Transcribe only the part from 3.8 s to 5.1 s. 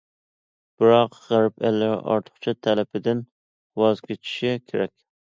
ۋاز كېچىشى كېرەك.